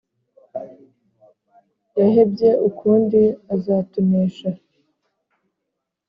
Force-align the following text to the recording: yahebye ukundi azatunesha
yahebye 1.97 2.49
ukundi 2.69 3.21
azatunesha 3.53 4.49